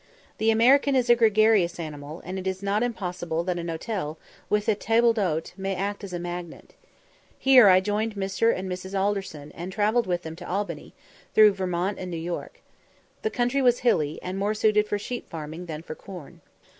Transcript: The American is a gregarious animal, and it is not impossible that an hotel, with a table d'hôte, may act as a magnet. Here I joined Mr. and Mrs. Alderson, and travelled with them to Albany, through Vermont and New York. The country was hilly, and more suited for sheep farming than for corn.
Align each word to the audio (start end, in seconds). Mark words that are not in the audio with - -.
The 0.39 0.49
American 0.49 0.95
is 0.95 1.11
a 1.11 1.15
gregarious 1.15 1.79
animal, 1.79 2.23
and 2.25 2.39
it 2.39 2.47
is 2.47 2.63
not 2.63 2.81
impossible 2.81 3.43
that 3.43 3.59
an 3.59 3.67
hotel, 3.67 4.17
with 4.49 4.67
a 4.67 4.73
table 4.73 5.13
d'hôte, 5.13 5.55
may 5.59 5.75
act 5.75 6.03
as 6.03 6.11
a 6.11 6.17
magnet. 6.17 6.73
Here 7.37 7.67
I 7.67 7.81
joined 7.81 8.15
Mr. 8.15 8.51
and 8.51 8.67
Mrs. 8.67 8.97
Alderson, 8.99 9.51
and 9.51 9.71
travelled 9.71 10.07
with 10.07 10.23
them 10.23 10.35
to 10.37 10.49
Albany, 10.49 10.95
through 11.35 11.53
Vermont 11.53 11.99
and 11.99 12.09
New 12.09 12.17
York. 12.17 12.61
The 13.21 13.29
country 13.29 13.61
was 13.61 13.81
hilly, 13.81 14.19
and 14.23 14.39
more 14.39 14.55
suited 14.55 14.87
for 14.87 14.97
sheep 14.97 15.29
farming 15.29 15.67
than 15.67 15.83
for 15.83 15.93
corn. 15.93 16.41